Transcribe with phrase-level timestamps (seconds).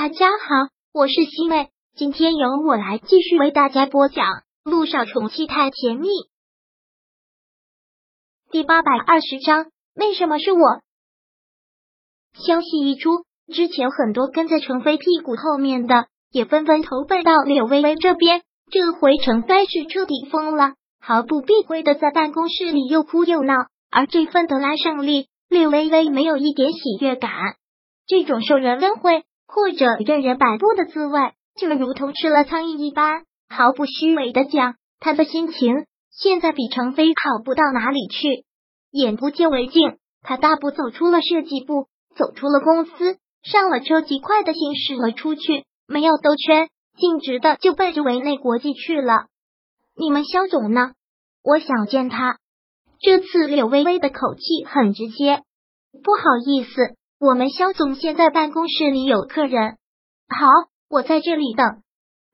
[0.00, 4.26] 大家好，我是西妹，今天由我来继续为大家播讲
[4.62, 6.06] 《路上宠妻太甜蜜》
[8.52, 9.66] 第八百二十章。
[9.96, 10.60] 为什么是我？
[12.32, 18.42] 消息一出，之前很多跟在程飞屁股后面的也纷纷投奔到柳微微这边。
[18.70, 23.54] 这回程飞是彻底疯了，毫不避讳的在办公室里又哭又闹。
[23.90, 27.32] 而这份得来胜利，柳微微没有一点喜悦感。
[28.06, 29.24] 这种受人恩惠。
[29.48, 33.24] 或者任人摆布的滋味，就如同吃了苍蝇一般。
[33.48, 38.44] 毫不虚伪的讲，他的心情现在比程飞好不到哪里去。
[38.90, 49.28] 眼不见为净，他大步走出了设计部，走出了公司，上了车，极快的行驶了出去，没有兜圈，径直的就奔着维内国际去了。
[49.96, 50.92] 你们肖总呢？
[51.42, 52.38] 我想见他。
[53.00, 55.42] 这次柳微微的口气很直接，
[56.04, 56.97] 不好意思。
[57.20, 59.76] 我们肖总现在办公室里有客人，
[60.28, 60.46] 好，
[60.88, 61.82] 我在这里等。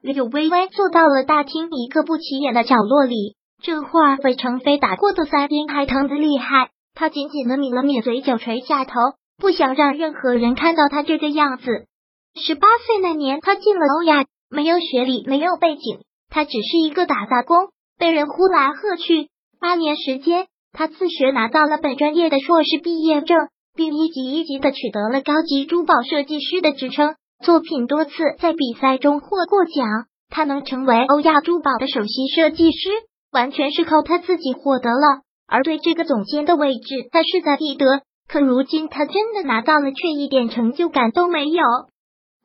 [0.00, 8.94] 柳微微坐到了大厅一个不起眼的角落里，这会儿被程飞打过的腮边还疼的厉害，他紧紧的抿了抿嘴角，垂下头，
[9.38, 11.86] 不想让任何人看到他这个样子。
[12.34, 19.28] 十八岁那年，他进了欧亚，没有学历，没有背景，他只是一个打杂工，被人呼来喝去。
[19.60, 23.38] 八年时间，他自学拿到了本专业的硕士毕业证。
[23.74, 30.06] 并一级一级的取得了高级珠宝设计师的职称，作品多次在比赛中获过奖。
[30.28, 32.88] 他能成为欧亚珠宝的首席设计师，
[33.32, 35.22] 完全是靠他自己获得了。
[35.46, 38.02] 而对这个总监的位置，他势在必得。
[38.28, 41.62] 可如今他真的拿到了，却一点成就感都没有。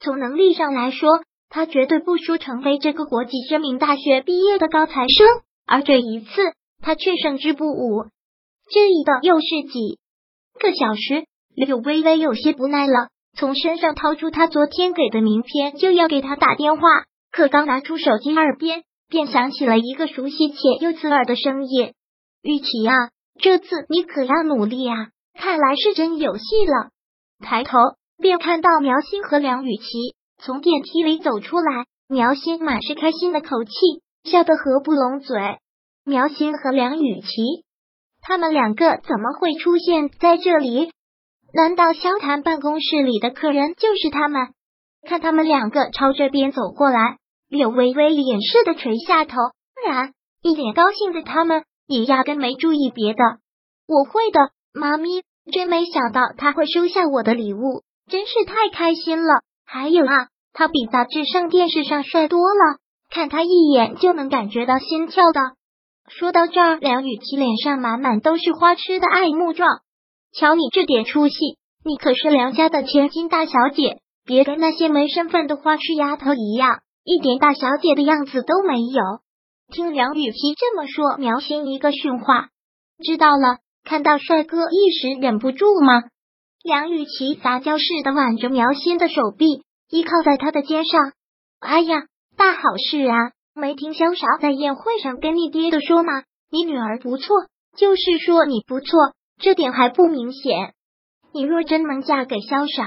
[0.00, 5.26] 从能力上来说，他绝对不输成为这个国际知名大学毕业的高材生。
[5.66, 6.30] 而这一次，
[6.82, 8.04] 他却胜之不武。
[8.72, 9.98] 这一等又是几？
[10.58, 16.82] 个小时，柳微微有些不耐了，从身上掏出他昨天给的名片，就要给他打电话。
[17.30, 21.92] 可刚拿出手机，耳边便响起了一个熟悉且又刺耳的声音
[22.42, 22.94] ：“玉琪啊，
[23.40, 25.08] 这次你可要努力啊！
[25.34, 26.90] 看来是真有戏了。”
[27.44, 27.76] 抬头
[28.18, 33.70] 便看到苗心和梁雨琪从电梯里走出来，苗心满是开心的口气，
[34.30, 35.36] 笑得合不拢嘴。
[36.04, 37.64] 苗心和梁雨琪。
[38.26, 40.90] 他们两个怎么会出现在这里？
[41.52, 44.48] 难道萧谈办公室里的客人就是他们？
[45.06, 47.18] 看他们两个朝这边走过来，
[47.50, 49.36] 柳微微掩饰的垂下头，
[49.86, 53.22] 然一脸高兴的他们也压根没注意别的。
[53.86, 59.42] 我会的，妈咪，真没想到他会收下我的礼物，真是太开心了。
[59.66, 62.78] 还有啊，他比杂志上、电视上帅多了，
[63.10, 65.40] 看他一眼就能感觉到心跳的。
[66.08, 69.80] 说到这儿，梁雨琪脸上满满都是花痴的爱慕状。
[70.32, 71.34] 瞧你这点出息，
[71.84, 79.02] 你可是梁家的千金大小姐，别跟那些没身份的花痴丫头一样，一点大小姐的样子都没有。
[79.72, 82.48] 听梁雨琪这么说，苗心一个训话。
[83.02, 86.02] 知道了，看到帅哥一时忍不住吗？
[86.62, 91.12] 梁雨琪撒娇似的挽着苗心的手臂，依靠在他的肩上。
[91.60, 92.04] 哎呀，
[92.36, 93.32] 大好事啊！
[93.54, 96.24] 没听萧少在宴会上跟你爹的说吗？
[96.50, 100.74] 你女儿不错，就是说你不错，这点还不明显。
[101.32, 102.82] 你若真能嫁给萧少，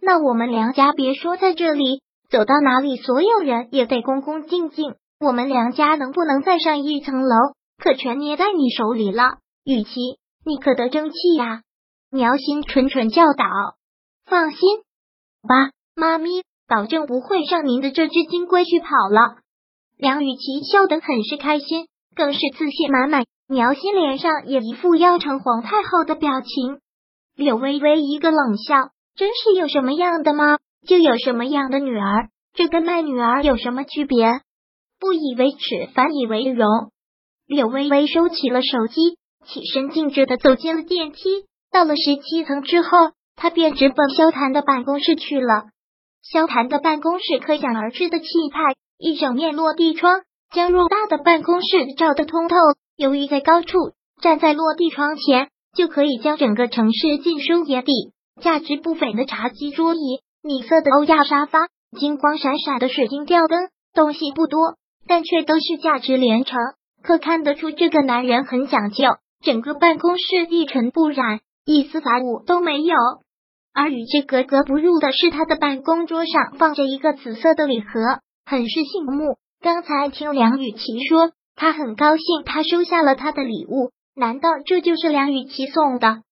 [0.00, 4.94] 那我们梁家别说在这里，走到哪里，所有人也得恭恭敬敬。
[5.18, 7.36] 我们梁家能不能再上一层楼，
[7.78, 9.38] 可全捏在你手里了。
[9.64, 11.62] 雨琪，你可得争气呀！
[12.10, 13.44] 苗心蠢蠢教导。
[14.26, 14.58] 放心
[15.42, 19.38] 吧，妈咪，保证不会让您的这只金龟去跑了。
[20.04, 23.24] 梁雨琪笑得很是开心，更是自信满满。
[23.48, 26.78] 苗心脸上也一副要成皇太后的表情。
[27.34, 34.26] 柳微微一个冷笑，真是有什么样的妈，就有什么样的女儿，这跟卖女儿有什么区别？
[35.00, 36.68] 不以为耻，反以为荣。
[37.46, 39.16] 柳微微收起了手机，
[39.46, 41.46] 起身径直的走进了电梯。
[41.72, 42.88] 到了十七层之后，
[43.36, 45.64] 他便直奔萧谈的办公室去了。
[46.20, 48.74] 萧谈的办公室可想而知的气派。
[48.98, 52.56] 一整面落地窗将偌大的办公室照得通透。
[52.96, 57.92] 由于在高处，站在落地窗前就可以将整个城市尽收眼底。
[58.40, 59.98] 价值不菲的茶几、桌椅、
[60.42, 61.68] 米色的欧亚沙发、
[61.98, 64.76] 金光闪闪的水晶吊灯，东西不多，
[65.06, 66.58] 但却都是价值连城。
[67.02, 69.04] 可看得出这个男人很讲究，
[69.44, 72.96] 整个办公室一尘不染，一丝杂物都没有。
[73.72, 77.88] 而与之格格不入的是，他的办公桌上放着一个紫色的礼盒。
[78.46, 79.36] 很是醒目。
[79.60, 83.90] 刚才听梁雨琪说，他很高兴，他收下了他的礼物。
[84.14, 86.22] 难道这就是梁雨琪送的？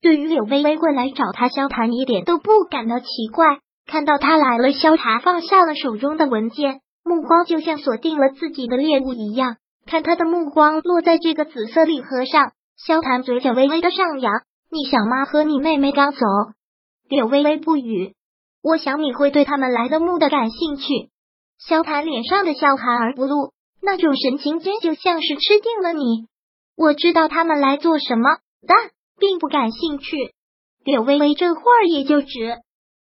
[0.00, 3.58] 对于柳微微会来找他交谈，一点都不感到奇怪。
[3.86, 9.56] 看到他来了，萧寒放下了手中的文件，目光就像锁定了自己的猎物一样。
[9.86, 14.32] 看他的目光落在这个紫色礼盒上，萧寒嘴角微微的上扬。
[14.70, 16.18] 你小妈和你妹妹刚走，
[17.08, 18.14] 柳微微不语。
[18.62, 21.10] 我想你会对他们来的墓的感兴趣。
[21.66, 23.52] 萧寒脸上的笑含而不露，
[23.82, 26.26] 那种神情真就像是吃定了你。
[26.76, 30.16] 我知道他们来做什么，但并不感兴趣。
[30.84, 32.28] 柳微微这会儿也就只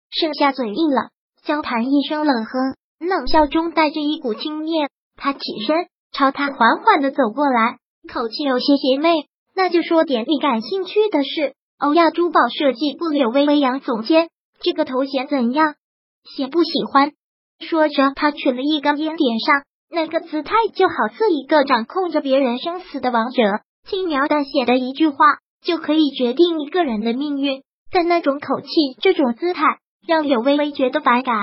[0.10, 1.10] 剩下嘴硬了。
[1.44, 4.90] 萧寒一声冷哼，冷笑中带着一股轻蔑。
[5.16, 5.88] 他起身。
[6.12, 7.78] 朝他缓缓的走过来，
[8.12, 9.28] 口气有些邪魅。
[9.54, 11.54] 那就说点你感兴趣的事。
[11.78, 15.76] 欧亚珠宝设计部柳微微杨总监，这个头衔怎样？
[16.24, 17.12] 喜不喜欢？
[17.60, 23.44] 说着，他取了一根烟，点上，那个姿态就好似一个掌控着别人生死的王者，
[23.88, 25.18] 轻描淡写的一句话
[25.62, 27.64] 就可以决定一个人的命运。
[27.92, 28.68] 但那种口气，
[29.02, 29.64] 这种姿态，
[30.08, 31.36] 让柳微微觉得反感。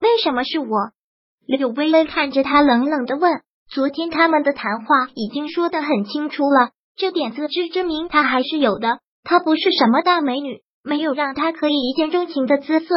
[0.00, 0.66] 为什么是我？
[1.46, 3.40] 柳微微看着他，冷冷的问。
[3.68, 9.00] 昨天他们的谈话已经说得很清楚了，这点自知之明他还是有的。
[9.22, 12.94] 她不是什么大美女，没有让他可以一见钟情的姿色。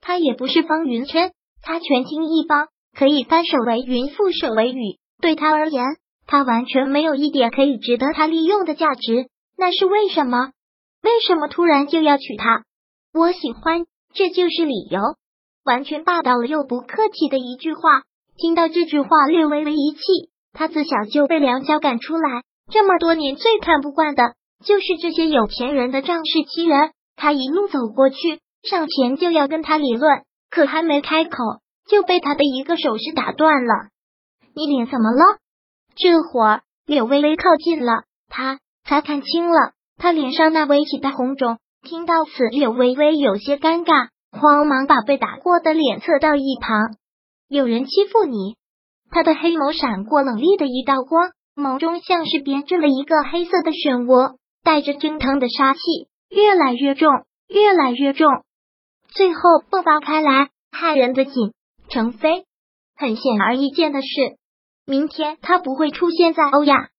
[0.00, 1.32] 她也不是方云琛，
[1.62, 4.98] 他权倾一方，可以翻手为云，覆手为雨。
[5.20, 5.84] 对他而言，
[6.26, 9.28] 他完全没有一点可以值得他利用的价值。
[9.56, 10.52] 那是为什么？
[11.02, 12.64] 为什么突然就要娶她？
[13.12, 15.00] 我喜欢，这就是理由。
[15.64, 18.02] 完全霸道了又不客气的一句话。
[18.36, 20.00] 听到这句话，略微微一气。
[20.52, 24.34] 他自小就被梁家赶出来，这么多年最看不惯的
[24.64, 26.90] 就是这些有钱人的仗势欺人。
[27.16, 31.36] 他一路走过去，上前就要跟他理论，可还没开口，
[31.88, 33.88] 就被他的一个手势打断了。
[34.54, 35.38] 你脸怎么了？
[35.94, 41.58] 这会儿柳微微靠近了，他才看清了他脸上那微起的红肿。
[41.82, 46.96] 听到此，柳微微有些尴尬，慌忙把被打过的脸侧到一旁。
[47.48, 48.56] 有人欺负你？
[49.10, 55.80] 他的黑眸闪过冷厉的一道光，眸中像是编织了一个黑色的漩涡，带着蒸腾的杀气，
[56.28, 57.08] 越来越重，
[57.48, 58.28] 越来越重，
[59.08, 59.40] 最后
[59.70, 61.52] 迸发开来，害人的紧。
[61.90, 62.44] 程飞，
[62.94, 64.36] 很显而易见的是，
[64.84, 66.90] 明天他不会出现在欧亚。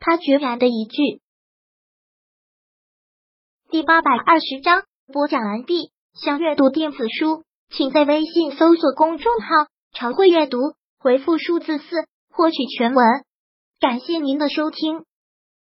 [0.00, 1.22] 他决然的一句。
[3.70, 4.82] 第八百二十章
[5.12, 5.90] 播讲完毕。
[6.12, 9.66] 想阅读电子书，请在微信搜索公众号。
[9.92, 10.58] 常会阅读，
[10.98, 11.84] 回复数字四
[12.30, 13.04] 获取全文。
[13.80, 15.04] 感谢您的收听。